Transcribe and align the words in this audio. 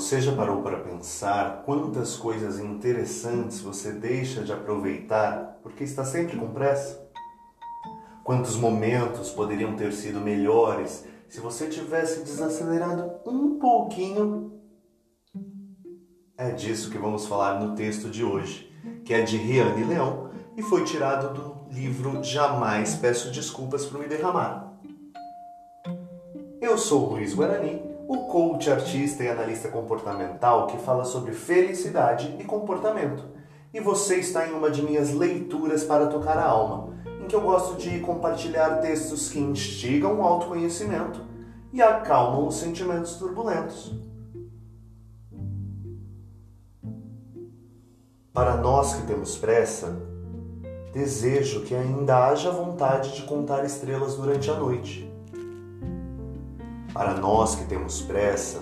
Você 0.00 0.18
já 0.18 0.34
parou 0.34 0.62
para 0.62 0.78
pensar 0.78 1.62
quantas 1.66 2.16
coisas 2.16 2.58
interessantes 2.58 3.60
você 3.60 3.92
deixa 3.92 4.42
de 4.42 4.50
aproveitar 4.50 5.58
porque 5.62 5.84
está 5.84 6.06
sempre 6.06 6.38
com 6.38 6.48
pressa? 6.54 7.06
Quantos 8.24 8.56
momentos 8.56 9.28
poderiam 9.28 9.76
ter 9.76 9.92
sido 9.92 10.18
melhores 10.18 11.04
se 11.28 11.38
você 11.38 11.68
tivesse 11.68 12.24
desacelerado 12.24 13.12
um 13.26 13.58
pouquinho? 13.58 14.58
É 16.34 16.50
disso 16.50 16.90
que 16.90 16.96
vamos 16.96 17.26
falar 17.26 17.60
no 17.60 17.74
texto 17.74 18.08
de 18.08 18.24
hoje, 18.24 18.72
que 19.04 19.12
é 19.12 19.20
de 19.20 19.36
Riane 19.36 19.84
Leão 19.84 20.30
e 20.56 20.62
foi 20.62 20.82
tirado 20.82 21.34
do 21.34 21.74
livro 21.74 22.24
Jamais 22.24 22.94
Peço 22.94 23.30
Desculpas 23.30 23.84
por 23.84 24.00
Me 24.00 24.08
Derramar. 24.08 24.72
Eu 26.58 26.78
sou 26.78 27.10
Luiz 27.10 27.34
Guarani 27.34 27.89
o 28.12 28.26
coach, 28.26 28.68
artista 28.68 29.22
e 29.22 29.28
analista 29.28 29.68
comportamental 29.68 30.66
que 30.66 30.76
fala 30.78 31.04
sobre 31.04 31.30
felicidade 31.30 32.34
e 32.40 32.44
comportamento. 32.44 33.24
E 33.72 33.78
você 33.78 34.16
está 34.16 34.48
em 34.48 34.52
uma 34.52 34.68
de 34.68 34.82
minhas 34.82 35.14
leituras 35.14 35.84
para 35.84 36.08
tocar 36.08 36.36
a 36.36 36.44
alma, 36.44 36.92
em 37.22 37.28
que 37.28 37.36
eu 37.36 37.40
gosto 37.40 37.76
de 37.76 38.00
compartilhar 38.00 38.80
textos 38.80 39.28
que 39.30 39.38
instigam 39.38 40.18
o 40.18 40.22
autoconhecimento 40.22 41.20
e 41.72 41.80
acalmam 41.80 42.48
os 42.48 42.56
sentimentos 42.56 43.14
turbulentos. 43.14 43.94
Para 48.32 48.56
nós 48.56 48.92
que 48.94 49.06
temos 49.06 49.36
pressa, 49.36 50.02
desejo 50.92 51.62
que 51.62 51.76
ainda 51.76 52.26
haja 52.26 52.50
vontade 52.50 53.14
de 53.14 53.22
contar 53.22 53.64
estrelas 53.64 54.16
durante 54.16 54.50
a 54.50 54.54
noite 54.56 55.09
para 56.92 57.14
nós 57.14 57.54
que 57.54 57.64
temos 57.64 58.02
pressa, 58.02 58.60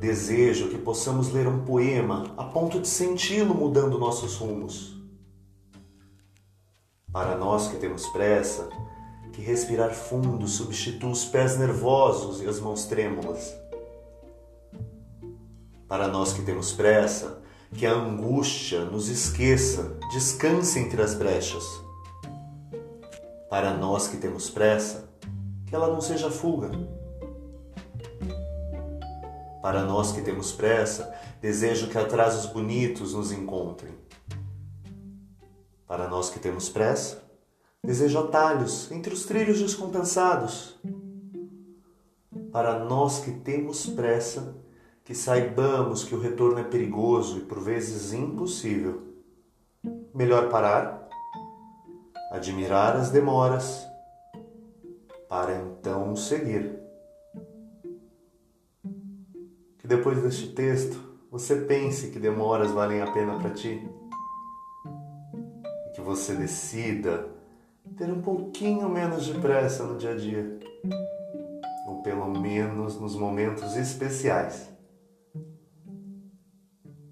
desejo 0.00 0.68
que 0.68 0.78
possamos 0.78 1.30
ler 1.32 1.46
um 1.46 1.64
poema 1.64 2.32
a 2.36 2.44
ponto 2.44 2.80
de 2.80 2.88
senti-lo 2.88 3.54
mudando 3.54 3.98
nossos 3.98 4.36
rumos. 4.36 4.96
Para 7.12 7.36
nós 7.36 7.68
que 7.68 7.76
temos 7.76 8.06
pressa, 8.08 8.68
que 9.32 9.40
respirar 9.40 9.94
fundo 9.94 10.46
substitua 10.48 11.10
os 11.10 11.24
pés 11.24 11.56
nervosos 11.58 12.42
e 12.42 12.46
as 12.46 12.60
mãos 12.60 12.86
trêmulas. 12.86 13.54
Para 15.86 16.08
nós 16.08 16.32
que 16.32 16.42
temos 16.42 16.72
pressa, 16.72 17.40
que 17.72 17.86
a 17.86 17.92
angústia 17.92 18.84
nos 18.84 19.08
esqueça, 19.08 19.96
descanse 20.12 20.78
entre 20.78 21.00
as 21.00 21.14
brechas. 21.14 21.64
Para 23.48 23.74
nós 23.74 24.08
que 24.08 24.16
temos 24.16 24.50
pressa, 24.50 25.08
que 25.66 25.74
ela 25.74 25.88
não 25.88 26.00
seja 26.00 26.30
fuga, 26.30 26.70
para 29.62 29.84
nós 29.84 30.12
que 30.12 30.22
temos 30.22 30.52
pressa, 30.52 31.14
desejo 31.40 31.88
que 31.88 31.98
atrasos 31.98 32.46
bonitos 32.46 33.14
nos 33.14 33.32
encontrem. 33.32 33.92
Para 35.86 36.08
nós 36.08 36.30
que 36.30 36.38
temos 36.38 36.68
pressa, 36.68 37.22
desejo 37.82 38.18
atalhos 38.18 38.90
entre 38.92 39.12
os 39.12 39.24
trilhos 39.24 39.58
descompensados. 39.58 40.78
Para 42.52 42.78
nós 42.78 43.20
que 43.20 43.32
temos 43.32 43.86
pressa, 43.86 44.56
que 45.04 45.14
saibamos 45.14 46.04
que 46.04 46.14
o 46.14 46.20
retorno 46.20 46.58
é 46.58 46.64
perigoso 46.64 47.38
e 47.38 47.40
por 47.40 47.60
vezes 47.60 48.12
impossível. 48.12 49.02
Melhor 50.14 50.48
parar, 50.48 51.08
admirar 52.30 52.96
as 52.96 53.10
demoras, 53.10 53.86
para 55.28 55.56
então 55.56 56.14
seguir 56.14 56.87
depois 59.88 60.22
deste 60.22 60.48
texto 60.48 61.00
você 61.30 61.56
pense 61.56 62.08
que 62.08 62.18
demoras 62.18 62.70
valem 62.72 63.00
a 63.00 63.10
pena 63.10 63.38
para 63.38 63.50
ti 63.50 63.88
e 65.86 65.90
que 65.94 66.00
você 66.02 66.34
decida 66.34 67.26
ter 67.96 68.10
um 68.10 68.20
pouquinho 68.20 68.86
menos 68.90 69.24
de 69.24 69.32
pressa 69.40 69.84
no 69.84 69.96
dia 69.96 70.12
a 70.12 70.14
dia, 70.14 70.58
ou 71.86 72.02
pelo 72.02 72.28
menos 72.38 73.00
nos 73.00 73.16
momentos 73.16 73.76
especiais. 73.76 74.68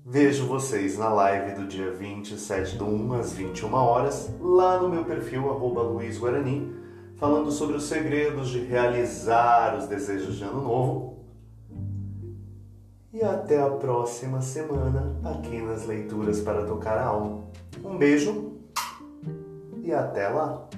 Vejo 0.05 0.47
vocês 0.47 0.99
na 0.99 1.09
live 1.09 1.55
do 1.55 1.67
dia 1.67 1.91
27 1.93 2.77
do 2.77 2.85
1 2.85 3.13
às 3.15 3.33
21 3.33 3.73
horas, 3.73 4.31
lá 4.39 4.79
no 4.79 4.91
meu 4.91 5.05
perfil 5.05 5.51
arroba 5.51 5.81
Luiz 5.81 6.19
Guarani, 6.19 6.71
falando 7.17 7.51
sobre 7.51 7.77
os 7.77 7.85
segredos 7.85 8.51
de 8.51 8.61
realizar 8.61 9.79
os 9.79 9.87
desejos 9.87 10.37
de 10.37 10.45
ano 10.45 10.61
novo 10.61 11.17
e 13.17 13.25
até 13.25 13.59
a 13.63 13.71
próxima 13.71 14.43
semana 14.43 15.17
aqui 15.25 15.63
nas 15.63 15.87
Leituras 15.87 16.39
para 16.43 16.67
Tocar 16.67 16.99
a 16.99 17.07
Alma. 17.07 17.45
Um 17.83 17.97
beijo 17.97 18.53
e 19.83 19.91
até 19.91 20.29
lá! 20.29 20.69